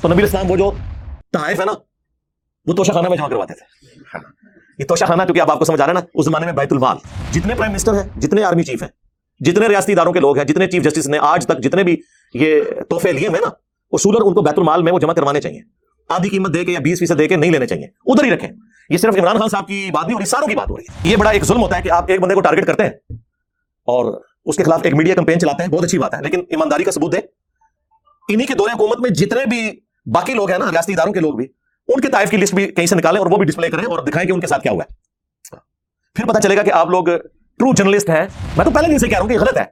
[0.00, 0.72] تو نبی اسلام وہ جو
[1.32, 1.72] تحائف ہے نا،
[2.66, 3.64] وہ توشہ خانہ میں جمع کرواتے تھے۔
[4.78, 6.52] یہ توشہ خانہ کیونکہ آپ آپ کو سمجھ آ رہا ہے نا، اس زمانے میں
[6.52, 6.96] بیت المال۔
[7.32, 8.90] جتنے پرائم منسٹر ہیں، جتنے آرمی چیف ہیں،
[9.40, 11.96] جتنے ریاستی اداروں کے لوگ ہیں، جتنے چیف جسٹس نے آج تک جتنے بھی
[12.34, 12.60] یہ
[12.90, 13.48] تحفے لیے ہیں نا
[13.92, 15.60] اصولر ان کو بیت المال میں وہ جمع کروانے چاہیے۔
[16.08, 18.48] آدھی قیمت دے کے یا بیس فیصد دے کے نہیں لینے چاہیے۔ ادھر ہی رکھیں۔
[18.90, 20.84] یہ صرف عمران خان صاحب کی بات نہیں ہو رہی، ساروں کی بات ہو رہی
[20.90, 22.90] ہے۔ یہ بڑا ایک ظلم ہوتا ہے کہ آپ ایک بندے کو ٹارگٹ کرتے ہیں
[23.84, 26.84] اور اس کے خلاف ایک میڈیا کمپین چلاتے ہیں، بہت اچھی بات ہے، لیکن ایمانداری
[26.84, 27.18] کا ثبوت دے۔
[28.28, 31.34] انہی کے دور حکومت میں جتنے بھی باقی لوگ ہیں نا، ریاستی اداروں کے لوگ
[31.34, 31.46] بھی،
[31.88, 33.98] ان کے طائف کی لسٹ بھی کہیں سے نکالیں اور وہ بھی ڈسپلے کریں اور
[33.98, 34.94] دکھائیں کہ ان کے ساتھ کیا ہوا ہے۔
[36.14, 37.04] پھر پتا چلے گا کہ آپ لوگ
[37.58, 39.64] ٹرو جرنلسٹ ہیں۔ میں تو پہلے دن سے کہہ رہا ہوں کہ غلط ہے۔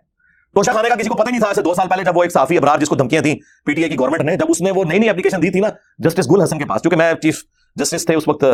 [0.55, 2.33] توشا خانے کا کسی کو پتہ نہیں تھا، ایسے دو سال پہلے جب وہ ایک
[2.33, 3.36] صافی ابرار جس کو دھمکیاں تھیں
[3.66, 5.60] پی ٹی اے کی گورنمنٹ نے، جب اس نے وہ نئی نئی اپلیکیشن دی تھی
[5.60, 7.42] نا جسٹس گل حسن کے پاس، کیونکہ میں چیف
[7.77, 8.45] جسٹس تھے اس وقت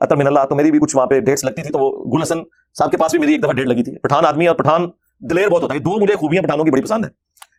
[0.00, 2.22] اطر من اللہ، تو میری بھی کچھ وہاں پہ ڈیٹس لگتی تھی، تو وہ گل
[2.22, 2.38] حسن
[2.78, 5.48] صاحب کے پاس بھی میری ایک دفعہ ڈیٹ لگی تھی۔ پٹھان آدمی اور پٹھان دلیر
[5.48, 7.10] بہت ہوتا ہے، دو مجھے خوبیاں پٹھانوں کی بڑی پسند ہے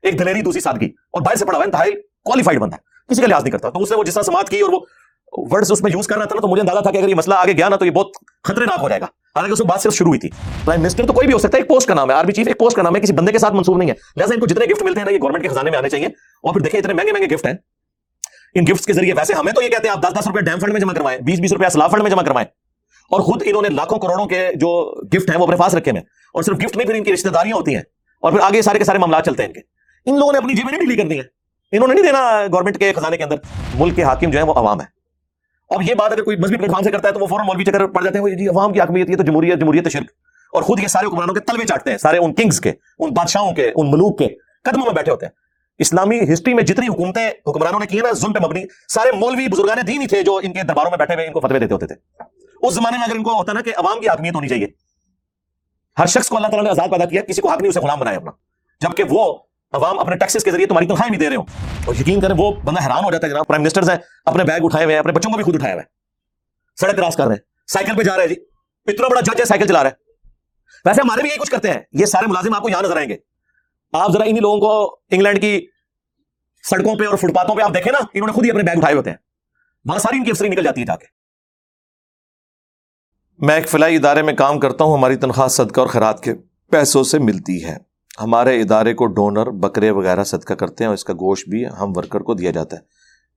[0.01, 1.91] ایک دلیری، دوسری سادگی۔ اور باہر سے پڑھا ہوا انتہائی
[2.23, 4.49] کوالیفائڈ بنتا ہے۔ کسی کا لحاظ نہیں کرتا۔ تو اس نے وہ جس طرح سماعت
[4.49, 4.79] کی اور وہ
[5.31, 7.15] ورڈز اس میں یوز کر رہا تھا نا، تو مجھے اندازہ تھا کہ اگر یہ
[7.15, 8.07] مسئلہ آگے گیا نا، تو یہ بہت
[8.43, 10.29] خطرناک ہو جائے گا۔ حالانکہ اس میں بات صرف شروع ہوئی تھی۔
[10.65, 12.47] پرائم منسٹر تو کوئی بھی ہو سکتا ہے، ایک پوسٹ کا نام ہے۔ آرمی چیف
[12.47, 14.47] ایک پوسٹ کا نام ہے، کسی بندے کے ساتھ منصوب نہیں ہے۔ لہٰذا ان کو
[14.47, 16.79] جتنے گفٹ ملتے ہیں نا، یہ گورنمنٹ کے خزانے میں آنے چاہیے۔ اور پھر دیکھیں،
[16.79, 17.53] اتنے مہنگے مہنگے گفٹ ہیں۔
[18.55, 20.59] ان گفٹ کے ذریعے ویسے ہمیں تو یہ کہتے ہیں، آپ دس دس روپے ڈیم
[20.59, 22.47] فنڈ میں جمع کروائیں، بیس بیس روپے سلاف فنڈ میں جمع کروائیں۔
[23.11, 26.01] اور خود انہوں نے لاکھوں کروڑوں کے جو گفٹ ہیں، وہ اپنے پاس رکھے ہیں۔
[26.33, 27.81] اور صرف گفٹ میں پھر ان کی رشتے داریاں ہوتی ہیں۔
[28.21, 29.59] اور پھر آگے سارے کے سارے معاملات چلتے ہیں ان کے۔
[30.11, 31.36] ان لوگوں نے اپنی جیبیں نہیں ڈیلی کر دی ہیں۔
[31.71, 33.35] انہوں نے نہیں دینا گورنمنٹ کے خزانے کے اندر۔
[33.75, 34.85] ملک کے حاکم جو ہے وہ عوام ہے
[35.69, 37.63] اب یہ بات اگر کوئی مذہبی پلیٹ فارم سے کرتا ہے تو وہ فوراً مولوی
[37.63, 40.11] چکر پڑ جاتے ہیں۔ جی عوام کی حکمیت یہ تو جمہوریت جمہوریت شرک۔
[40.53, 43.51] اور خود یہ سارے حکمرانوں کے تلوے چاٹتے ہیں، سارے ان کنگز کے، ان بادشاہوں
[43.51, 44.27] کے، ان ملوک کے
[44.63, 45.33] قدموں میں بیٹھے ہوتے ہیں۔
[45.79, 49.87] اسلامی ہسٹری میں جتنی حکومتیں حکمرانوں نے کی نا، ظلم پہ مبنی، سارے مولوی بزرگان
[49.87, 51.87] دین ہی تھے جو ان کے درباروں میں بیٹھے ہوئے، ان کو فتوے دیتے ہوتے
[51.87, 51.95] تھے۔
[52.61, 54.67] اس زمانے میں اگر ان کو ہوتا نا کہ عوام کی حکمیت ہونی چاہیے،
[55.97, 57.99] ہر شخص کو اللہ تعالیٰ نے آزاد پیدا کیا، کسی کو حق نہیں اسے غلام
[57.99, 58.31] بنایا اپنا۔
[58.81, 59.37] جبکہ وہ
[59.71, 61.45] عوام اپنے ٹیکسز کے ذریعے تمہاری تنخواہیں بھی دے رہے ہوں۔
[61.85, 64.59] اور یقین کریں، وہ بندہ حیران ہو جاتا ہے جناب پرائم منسٹر ہیں، اپنے بیگ
[64.63, 65.87] اٹھائے ہوئے ہیں، اپنے بچوں کو بھی خود اٹھایا ہوا ہے
[66.79, 68.35] سڑک کراس کر رہے ہیں۔ سائیکل پہ جا رہے ہیں جی۔
[68.85, 69.95] اتنا بڑا جج ہے، سائیکل چلا رہا ہے۔
[70.85, 73.09] ویسے ہمارے بھی یہ کچھ کرتے ہیں۔ یہ سارے ملازم آپ کو یہاں نظر آئیں
[73.09, 73.17] گے۔
[73.93, 75.67] آپ ذرا انہی لوگوں کو، انگلینڈ کی
[76.69, 78.77] سڑکوں پہ اور فٹ پاتھوں پہ آپ دیکھیں نا، انہوں نے خود ہی اپنے بیگ
[78.77, 79.17] اٹھائے ہوتے ہیں۔
[79.85, 81.05] وہاں ساری ان کی افسری نکل جاتی ہے جا کے۔
[83.39, 86.33] میں ایک فلاحی ادارے میں کام کرتا ہوں، ہماری تنخواہ صدقہ اور خیرات کے
[86.71, 87.86] پیسوں سے ملتی ہے۔
[88.21, 91.93] ہمارے ادارے کو ڈونر، بکرے وغیرہ صدقہ کرتے ہیں اور اس کا گوشت بھی ہم
[91.95, 92.81] ورکر کو دیا جاتا ہے۔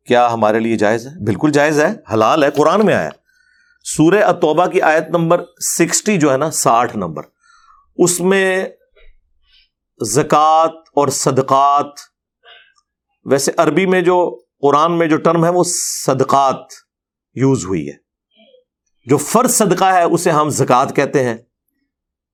[0.07, 3.11] کیا ہمارے لیے جائز ہے؟ بالکل جائز ہے، حلال ہے، قرآن میں آیا
[3.85, 7.23] سورہ اتوبہ کی آیت نمبر سکسٹی جو ہے نا، ساٹھ نمبر۔
[7.97, 8.65] اس میں
[10.07, 11.87] زکوٰۃ اور صدقات،
[13.25, 15.65] ویسے عربی میں جو، قرآن میں جو ٹرم ہے، وہ
[16.07, 16.67] صدقات
[17.35, 17.95] یوز ہوئی ہے۔
[19.07, 21.37] جو فرض صدقہ ہے، اسے ہم زکوٰۃ کہتے ہیں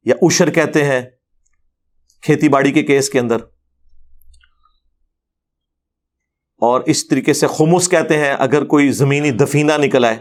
[0.05, 1.01] یا اشر کہتے ہیں۔
[2.23, 3.37] کھیتی باڑی کے کیس کے اندر۔
[6.57, 10.19] اور اس طریقے سے خموس کہتے ہیں، اگر کوئی زمینی دفینہ نکل آئے،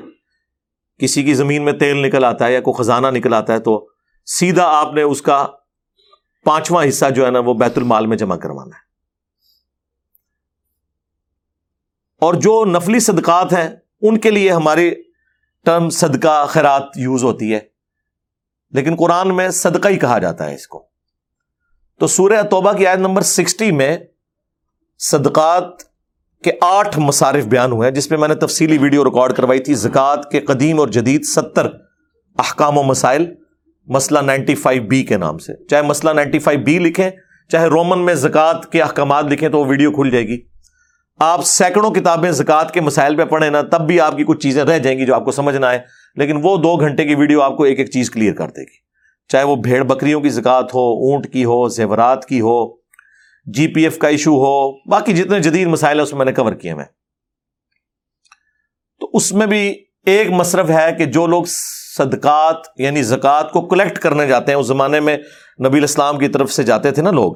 [1.00, 3.90] کسی کی زمین میں تیل نکل آتا ہے یا کوئی خزانہ نکل آتا ہے، تو
[4.26, 5.48] سیدھا آپ نے اس کا
[6.44, 8.86] پانچواں حصہ جو ہے نا، وہ بیت المال میں جمع کروانا ہے۔
[12.22, 13.70] اور جو نفلی صدقات ہیں،
[14.02, 14.92] ان کے لیے ہماری
[15.66, 17.60] ٹرم صدقہ خیرات یوز ہوتی ہے۔
[18.72, 20.95] لیکن قرآن میں صدقہ ہی کہا جاتا ہے اس کو۔
[22.00, 23.98] تو سورہ توبہ کی آیت نمبر سکسٹی میں
[25.00, 25.84] صدقات
[26.44, 29.74] کے آٹھ مصارف بیان ہوئے ہیں، جس میں میں نے تفصیلی ویڈیو ریکارڈ کروائی تھی۔
[29.74, 31.66] زکوٰۃ کے قدیم اور جدید ستر
[32.38, 33.26] احکام و مسائل،
[33.88, 37.10] مسئلہ نائنٹی فائیو بی کے نام سے۔ چاہے مسئلہ نائنٹی فائیو بی لکھیں،
[37.52, 40.42] چاہے رومن میں زکوٰۃ کے احکامات لکھیں تو وہ ویڈیو کھل جائے گی۔
[41.20, 44.64] آپ سینکڑوں کتابیں زکوٰۃ کے مسائل پہ پڑھیں نا، تب بھی آپ کی کچھ چیزیں
[44.64, 45.80] رہ جائیں گی جو آپ کو سمجھ نہ آئے۔
[46.16, 48.85] لیکن وہ دو گھنٹے کی ویڈیو آپ کو ایک ایک چیز کلیئر کر دے گی۔
[49.30, 52.58] چاہے وہ بھیڑ بکریوں کی زکوٰۃ ہو، اونٹ کی ہو، زیورات کی ہو
[53.48, 56.34] جی پی ایف کا ایشو ہو، باقی جتنے جدید مسائل ہیں اس میں میں نے
[56.34, 56.86] کور کیے میں
[59.02, 59.64] تو اس میں بھی
[60.06, 64.68] ایک مصرف ہے کہ جو لوگ صدقات یعنی زکوٰۃ کو کلیکٹ کرنے جاتے ہیں، اس
[64.68, 65.18] زمانے میں
[65.60, 67.34] نبی الاسلام کی طرف سے جاتے تھے نا لوگ،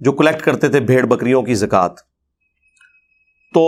[0.00, 2.02] جو کلیکٹ کرتے تھے بھیڑ بکریوں کی زکوٰۃ
[3.54, 3.64] تو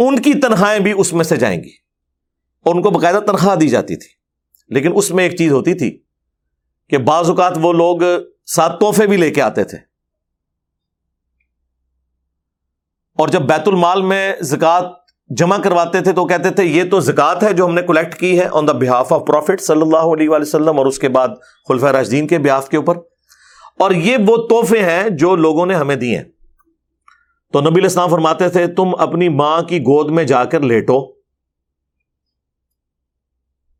[0.00, 1.70] ان کی تنخواہیں بھی اس میں سے جائیں گی۔
[2.66, 4.08] اور ان کو باقاعدہ تنخواہ دی جاتی تھی،
[4.70, 5.96] لیکن اس میں ایک چیز ہوتی تھی
[6.88, 7.98] کہ بعض اوقات وہ لوگ
[8.46, 9.78] ساتھ تحفے بھی لے کے آتے تھے۔
[13.18, 14.92] اور جب بیت المال میں زکوٰۃ
[15.28, 18.40] جمع کرواتے تھے تو کہتے تھے، یہ تو زکوٰۃ ہے جو ہم نے کلیکٹ کی
[18.40, 21.28] ہے آن دا بہاف آف پروفٹ صلی اللہ علیہ وسلم اور اس کے بعد
[21.68, 22.96] خلف راجدین کے بحاف کے اوپر۔
[23.78, 26.22] اور یہ وہ تحفے ہیں جو لوگوں نے ہمیں دیے۔
[27.52, 31.14] تو نبی الاسلام فرماتے تھے، تم اپنی ماں کی گود میں جا کر لیٹو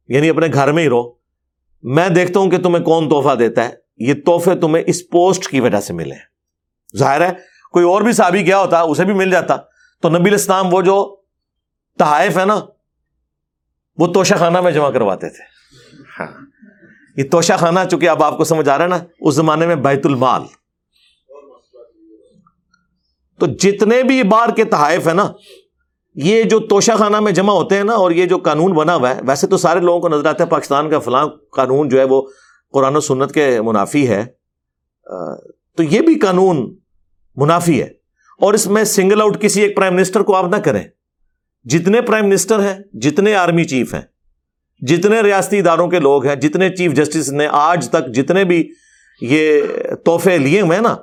[0.08, 1.15] یعنی اپنے گھر میں ہی رہو۔
[1.82, 5.60] میں دیکھتا ہوں کہ تمہیں کون تحفہ دیتا ہے۔ یہ تحفے تمہیں اس پوسٹ کی
[5.60, 6.14] وجہ سے ملے
[6.96, 7.32] ظاہر ہے
[7.72, 9.56] کوئی اور بھی صحابی کیا ہوتا اسے بھی مل جاتا۔
[10.02, 11.16] تو نبی الاسلام وہ جو
[11.98, 12.60] تحائف ہے نا
[13.98, 15.44] وہ توشہ خانہ میں جمع کرواتے تھے۔
[16.20, 16.26] ہاں۔
[17.16, 19.76] یہ توشہ خانہ چونکہ اب آپ کو سمجھ آ رہا ہے نا اس زمانے میں
[19.76, 20.42] بیت المال۔
[23.40, 25.32] تو جتنے بھی بار کے تحائف ہے نا
[26.16, 29.16] یہ جو توشہ خانہ میں جمع ہوتے ہیں نا اور یہ جو قانون بنا ہوا
[29.16, 32.04] ہے، ویسے تو سارے لوگوں کو نظر آتا ہے پاکستان کا فلاں قانون جو ہے
[32.04, 32.22] وہ
[32.72, 34.26] قرآن و سنت کے منافی ہے۔
[35.76, 36.76] تو یہ بھی قانون
[37.36, 37.88] منافی ہے۔
[38.38, 40.84] اور اس میں سنگل آؤٹ کسی ایک پرائم منسٹر کو آپ نہ کریں۔
[41.64, 44.02] جتنے پرائم منسٹر ہیں، جتنے آرمی چیف ہیں،
[44.78, 48.70] جتنے ریاستی اداروں کے لوگ ہیں، جتنے چیف جسٹس نے آج تک جتنے بھی
[49.20, 49.60] یہ
[50.04, 50.96] تحفے لیے ہوئے ہیں نا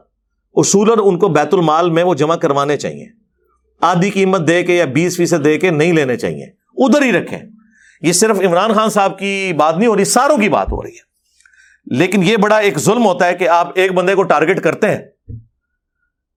[0.55, 3.22] اصولن ان کو بیت المال میں وہ جمع کروانے چاہیے۔
[3.83, 6.45] آدھی قیمت دے کے یا بیس فیصد دے کے نہیں لینے چاہیے۔
[6.77, 7.39] ادھر ہی رکھیں۔
[8.01, 10.89] یہ صرف عمران خان صاحب کی بات نہیں ہو رہی، ساروں کی بات ہو رہی
[10.89, 11.13] ہے۔
[11.85, 15.01] لیکن یہ بڑا ایک ظلم ہوتا ہے کہ آپ ایک بندے کو ٹارگٹ کرتے ہیں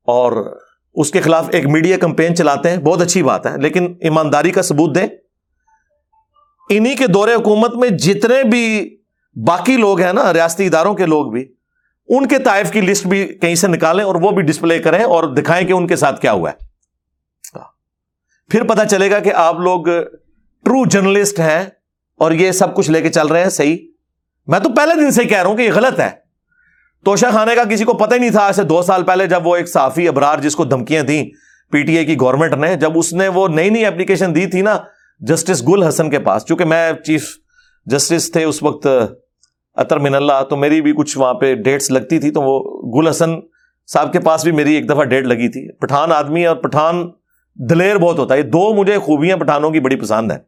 [0.04, 0.58] اور
[0.94, 4.62] اس کے خلاف ایک میڈیا کمپین چلاتے ہیں۔ بہت اچھی بات ہے، لیکن ایمانداری کا
[4.62, 5.06] ثبوت دیں۔
[6.70, 8.96] انہی کے دور حکومت میں جتنے بھی
[9.46, 11.44] باقی لوگ ہیں نا، ریاستی اداروں کے لوگ بھی،
[12.08, 15.24] ان کے طائف کی لسٹ بھی کہیں سے نکالیں اور وہ بھی ڈسپلے کریں اور
[15.24, 16.66] دکھائیں کہ ان کے ساتھ کیا ہوا ہے۔
[18.50, 19.86] پھر پتا چلے گا کہ آپ لوگ
[20.64, 21.64] ٹرو جرنلسٹ ہیں
[22.20, 23.76] اور یہ سب کچھ لے کے چل رہے ہیں، صحیح؟
[24.48, 26.10] میں تو پہلے دن سے کہہ رہا ہوں کہ یہ غلط ہے
[27.06, 29.56] توشا خانے کا کسی کو پتہ ہی نہیں تھا، ایسے دو سال پہلے جب وہ
[29.56, 31.24] ایک صافی ابرار جس کو دھمکیاں تھیں
[31.72, 34.62] پی ٹی اے کی گورنمنٹ نے، جب اس نے وہ نئی نئی اپلیکیشن دی تھی
[34.62, 34.76] نا
[35.20, 37.28] جسٹس گل حسن کے پاس، چونکہ میں چیف
[37.86, 38.86] جسٹس تھے اس وقت
[39.76, 42.58] اطر من اللہ، تو میری بھی کچھ وہاں پہ ڈیٹس لگتی تھی، تو وہ
[42.94, 43.34] گل حسن
[43.88, 47.08] صاحب کے پاس بھی میری ایک دفعہ ڈیٹ لگی تھی۔ پٹھان آدمی اور پٹھان
[47.58, 50.38] دلیر بہت ہوتا ہے۔ یہ دو مجھے خوبیاں پٹھانوں کی بڑی پسند ہے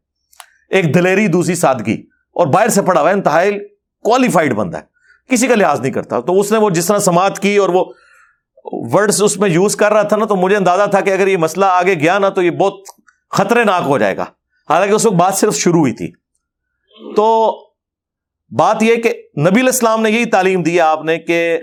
[0.70, 1.94] ایک دلیری، دوسری سادگی۔
[2.32, 3.58] اور باہر سے پڑا ہوا ہے، انتہائی
[4.04, 4.82] کوالیفائڈ بندہ ہے۔
[5.30, 7.84] کسی کا لحاظ نہیں کرتا۔ تو اس نے وہ جس طرح سماعت کی اور وہ
[8.64, 11.36] ورڈس اس میں یوز کر رہا تھا نا، تو مجھے اندازہ تھا کہ اگر یہ
[11.36, 12.74] مسئلہ آگے گیا نا، تو یہ بہت
[13.30, 14.22] خطرے ناک ہو جائے گا۔
[14.70, 16.12] حالانکہ اس وقت بات صرف شروع ہوئی تھی۔
[17.16, 17.58] تو
[18.50, 21.58] بات یہ کہ نبی الاسلام نے یہی تعلیم دی آپ نے کہ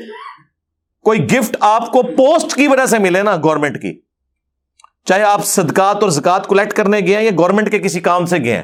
[1.04, 4.05] کوئی گفٹ آپ کو پوسٹ کی وجہ سے ملے نا گورنمنٹ کی۔
[5.06, 8.38] چاہے آپ صدقات اور زکات کلیکٹ کرنے گئے ہیں یا گورنمنٹ کے کسی کام سے
[8.38, 8.64] گئے ہیں،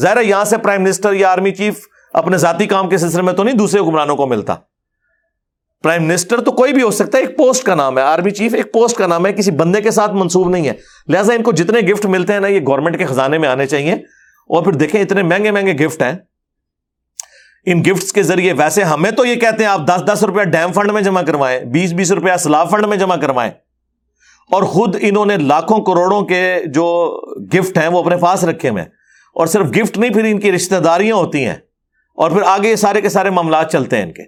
[0.00, 1.74] ظاہر ہے یہاں سے پرائم منسٹر یا آرمی چیف
[2.12, 4.54] اپنے ذاتی کام کے سلسلے میں تو نہیں، دوسرے حکمرانوں کو ملتا۔
[5.82, 8.54] پرائم منسٹر تو کوئی بھی ہو سکتا ہے، ایک پوسٹ کا نام ہے۔ آرمی چیف
[8.54, 10.72] ایک پوسٹ کا نام ہے، کسی بندے کے ساتھ منسوب نہیں ہے۔
[11.08, 13.92] لہٰذا ان کو جتنے گفٹ ملتے ہیں نا، یہ گورنمنٹ کے خزانے میں آنے چاہیے۔
[14.48, 16.12] اور پھر دیکھیں، اتنے مہنگے مہنگے گفٹ ہیں۔
[17.66, 20.72] ان گفٹس کے ذریعے ویسے ہمیں تو یہ کہتے ہیں، آپ دس دس روپیہ ڈیم
[20.72, 23.50] فنڈ میں جمع کروائیں، بیس بیس روپیہ سلاب فنڈ میں جمع کروائیں۔
[24.50, 27.20] اور خود انہوں نے لاکھوں کروڑوں کے جو
[27.54, 28.82] گفٹ ہیں وہ اپنے پاس رکھے ہوئے
[29.34, 31.54] اور صرف گفٹ نہیں، پھر ان کی رشتہ داریاں ہوتی ہیں۔
[32.14, 34.22] اور پھر آگے یہ سارے کے سارے معاملات چلتے ہیں ان کے۔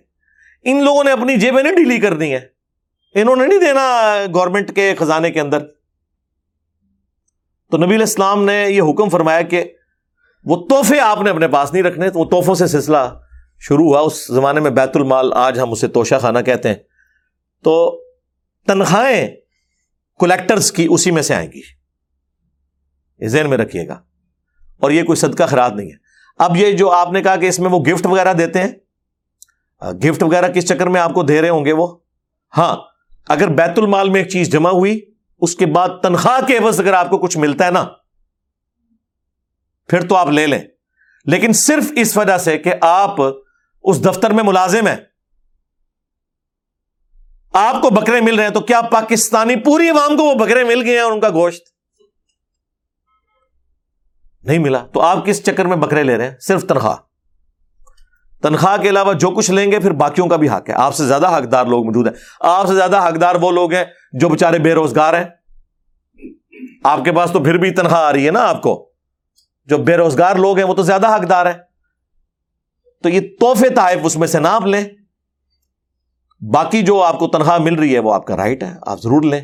[0.63, 2.41] ان لوگوں نے اپنی جیبیں نہیں ڈھیلی کر دی ہیں۔
[3.15, 5.59] انہوں نے نہیں دینا گورنمنٹ کے خزانے کے اندر۔
[7.71, 9.65] تو نبی الاسلام نے یہ حکم فرمایا کہ
[10.45, 13.19] وہ تحفے آپ نے اپنے پاس نہیں رکھنے تو وہ تحفوں سے سلسلہ
[13.59, 16.77] شروع ہوا۔ اس زمانے میں بیت المال، آج ہم اسے توشہ خانہ کہتے ہیں۔
[17.65, 18.05] تو
[18.67, 19.29] تنخواہیں
[20.21, 21.61] کلیکٹرز کی اسی میں سے آئیں گی۔
[23.27, 24.01] ذہن میں رکھیے گا۔
[24.79, 25.97] اور یہ کوئی صدقہ خراب نہیں ہے۔
[26.39, 28.73] اب یہ جو آپ نے کہا کہ اس میں وہ گفٹ وغیرہ دیتے ہیں
[29.83, 31.99] گفٹ وغیرہ کس چکر میں آپ کو دے رہے ہوں گے وہ؟
[32.57, 32.77] ہاں
[33.29, 35.01] اگر بیت المال میں ایک چیز جمع ہوئی،
[35.39, 37.85] اس کے بعد تنخواہ کے عوض اگر آپ کو کچھ ملتا ہے نا،
[39.89, 40.63] پھر تو آپ لے لیں۔
[41.25, 43.17] لیکن صرف اس وجہ سے کہ آپ
[43.83, 44.97] اس دفتر میں ملازم ہیں۔
[47.59, 50.83] آپ کو بکرے مل رہے ہیں تو کیا پاکستانی پوری عوام کو وہ بکرے مل
[50.83, 51.63] گئے ہیں اور ان کا گوشت؟
[54.43, 56.97] نہیں ملا۔ تو آپ کس چکر میں بکرے لے رہے ہیں؟ صرف تنخواہ۔
[58.43, 61.05] تنخواہ کے علاوہ جو کچھ لیں گے، پھر باقیوں کا بھی حق ہے۔ آپ سے
[61.05, 64.75] زیادہ حقدار لوگ موجود ہیں۔ آپ سے زیادہ حقدار وہ لوگ ہیں جو بےچارے بے
[64.75, 65.25] روزگار ہیں۔
[66.85, 68.91] آپ کے پاس تو پھر بھی تنخواہ آ رہی ہے نا آپ کو۔
[69.65, 71.63] جو بے روزگار لوگ ہیں وہ تو زیادہ حقدار ہیں۔
[73.03, 74.85] تو یہ توحفے تحائف اس میں سے ناپ لیں۔
[76.41, 79.23] باقی جو آپ کو تنخواہ مل رہی ہے وہ آپ کا رائٹ ہے، آپ ضرور
[79.23, 79.41] لیں۔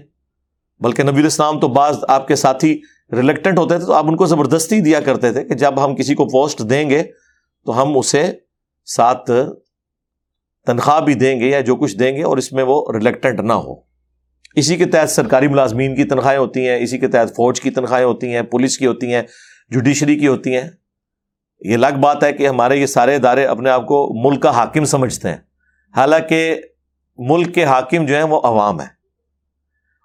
[0.80, 2.80] بلکہ نبی اسلام تو بعض آپ کے ساتھی
[3.12, 6.14] ریلیکٹنٹ ہوتے تھے تو آپ ان کو زبردستی دیا کرتے تھے کہ جب ہم کسی
[6.14, 7.02] کو پوسٹ دیں گے
[7.66, 8.32] تو ہم اسے
[8.84, 9.30] ساتھ
[10.66, 13.52] تنخواہ بھی دیں گے یا جو کچھ دیں گے اور اس میں وہ ریلیکٹنٹ نہ
[13.52, 13.74] ہو۔
[14.54, 18.06] اسی کے تحت سرکاری ملازمین کی تنخواہیں ہوتی ہیں، اسی کے تحت فوج کی تنخواہیں
[18.06, 19.22] ہوتی ہیں، پولیس کی ہوتی ہیں
[19.70, 20.68] جوڈیشری کی ہوتی ہیں۔
[21.60, 24.84] یہ الگ بات ہے کہ ہمارے یہ سارے ادارے اپنے آپ کو ملک کا حاکم
[24.84, 25.36] سمجھتے ہیں۔
[25.96, 26.60] حالانکہ
[27.28, 28.88] ملک کے حاکم جو ہیں وہ عوام ہیں۔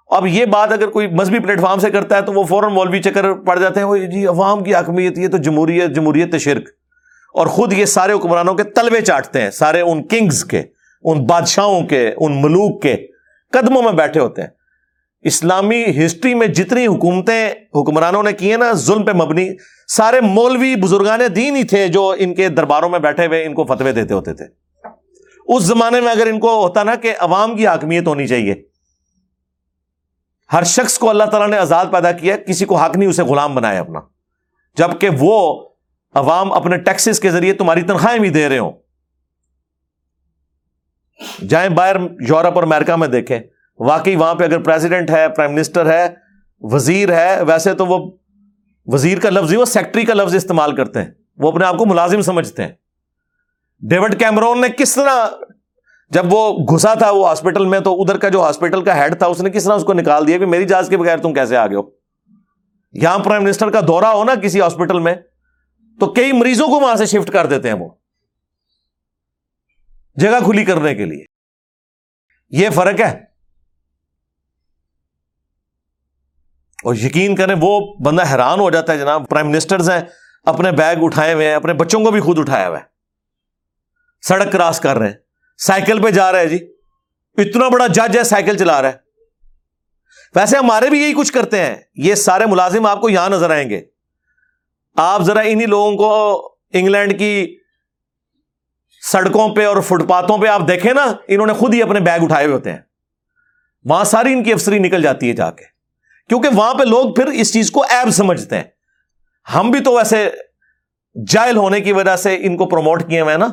[0.07, 3.01] اب یہ بات اگر کوئی مذہبی پلیٹ فارم سے کرتا ہے تو وہ فوراً مولوی
[3.01, 6.69] چکر پڑ جاتے ہیں۔ وہ جی عوام کی حکمیت یہ تو جمہوریت جمہوریت شرک۔
[7.33, 10.63] اور خود یہ سارے حکمرانوں کے تلوے چاٹتے ہیں، سارے ان کنگز کے،
[11.03, 13.07] ان بادشاہوں کے، ان ملوک کے
[13.51, 14.50] قدموں میں بیٹھے ہوتے ہیں۔
[15.21, 19.50] اسلامی ہسٹری میں جتنی حکومتیں حکمرانوں نے کی ہیں نا، ظلم پہ مبنی،
[19.88, 23.63] سارے مولوی بزرگان دین ہی تھے جو ان کے درباروں میں بیٹھے ہوئے، ان کو
[23.63, 24.66] فتوے دیتے ہوتے تھے۔
[25.48, 28.56] اس زمانے میں اگر ان کو ہوتا نا کہ عوام کی حاکمیت ہونی چاہیے،
[30.54, 33.56] ہر شخص کو اللہ تعالیٰ نے آزاد پیدا کیا، کسی کو حق نہیں اسے غلام
[33.56, 34.00] بنایا اپنا۔
[34.77, 35.70] جبکہ وہ
[36.13, 38.72] عوام اپنے ٹیکسز کے ذریعے تمہاری تنخواہیں بھی دے رہے ہوں۔
[41.48, 41.96] جائیں باہر
[42.27, 43.39] یورپ اور امریکہ میں دیکھیں،
[43.80, 46.16] واقعی وہاں پہ اگر پریزیڈنٹ ہے پرائم منسٹر ہے،
[46.60, 48.12] وزیر ہے، ویسے تو وہ
[48.86, 51.86] وزیر کا لفظ ہی وہ سیکٹری کا لفظ استعمال کرتے ہیں۔ وہ اپنے آپ کو
[51.86, 52.72] ملازم سمجھتے ہیں۔
[53.79, 55.27] ڈیوڈ کیمرون نے کس طرح
[56.10, 59.25] جب وہ گھسا تھا وہ ہاسپٹل میں تو ادھر کا جو ہاسپٹل کا ہیڈ تھا
[59.25, 61.57] اس نے کس طرح اس کو نکال دیا کہ میری جاز کے بغیر تم کیسے
[61.57, 61.81] آگے ہو؟
[62.93, 65.15] یہاں پرائم منسٹر کا دورہ ہو نا کسی ہاسپٹل میں،
[66.00, 67.89] تو کئی مریضوں کو وہاں سے شفٹ کر دیتے ہیں وہ،
[70.15, 71.25] جگہ کھلی کرنے کے لیے۔
[72.50, 73.24] یہ فرق ہے۔
[76.84, 80.01] اور یقین کریں وہ بندہ حیران ہو جاتا ہے جناب پرائم منسٹر ہیں،
[80.46, 82.97] اپنے بیگ اٹھائے ہوئے ہیں، اپنے بچوں کو بھی خود اٹھایا ہوا ہے۔
[84.27, 85.13] سڑک کراس کر رہے ہیں۔
[85.57, 86.74] سائیکل پہ جا رہا ہے جی۔
[87.38, 88.93] اتنا بڑا جج ہے، سائیکل چلا رہا ہے۔
[90.36, 93.69] ویسے ہمارے بھی یہی کچھ کرتے ہیں۔ یہ سارے ملازم آپ کو یہاں نظر آئیں
[93.69, 93.81] گے۔
[94.96, 96.41] آپ ذرا انہی لوگوں کو
[96.74, 97.57] انگلینڈ کی
[99.12, 102.19] سڑکوں پہ اور فٹ پاتھوں پہ آپ دیکھیں نا، انہوں نے خود ہی اپنے بیگ
[102.22, 102.79] اٹھائے ہوئے ہوتے ہیں۔
[103.86, 105.65] وہاں ساری ان کی افسری نکل جاتی ہے جا کے۔
[106.29, 108.63] کیونکہ وہاں پہ لوگ پھر اس چیز کو ایب سمجھتے ہیں۔
[109.55, 110.29] ہم بھی تو ویسے
[111.27, 113.48] جائل ہونے کی وجہ سے ان کو پروموٹ کیے ہوئے نا۔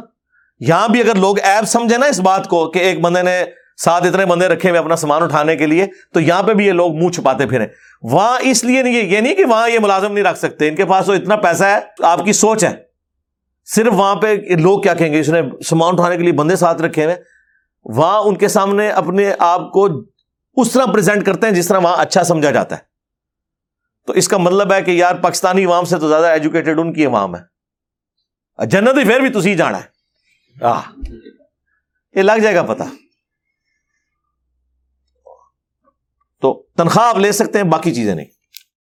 [0.60, 3.44] یہاں بھی اگر لوگ ایب سمجھے نا اس بات کو کہ ایک بندے نے
[3.76, 6.72] ساتھ اتنے بندے رکھے ہوئے اپنا سامان اٹھانے کے لیے، تو یہاں پہ بھی یہ
[6.72, 7.66] لوگ منہ چھپاتے پھرے
[8.02, 10.84] وہاں اس لیے نہیں، یہ نہیں کہ وہاں یہ ملازم نہیں رکھ سکتے، ان کے
[10.84, 12.76] پاس تو اتنا پیسہ ہے، آپ کی سوچ ہے۔
[13.64, 16.82] صرف وہاں پہ لوگ کیا کہیں گے، اس نے سامان اٹھانے کے لیے بندے ساتھ
[16.82, 17.16] رکھے ہوئے۔
[17.84, 19.88] وہاں ان کے سامنے اپنے آپ کو
[20.56, 22.80] اس طرح پریزنٹ کرتے ہیں جس طرح وہاں اچھا سمجھا جاتا ہے۔
[24.06, 27.06] تو اس کا مطلب ہے کہ یار پاکستانی عوام سے تو زیادہ ایجوکیٹڈ ان کی
[27.06, 27.54] عوام ہے۔
[28.66, 29.93] جنت پھر بھی تھی جانا ہے۔
[30.60, 32.84] یہ لگ جائے گا پتا
[36.40, 38.33] تو تنخواہ آپ لے سکتے ہیں باقی چیزیں نہیں۔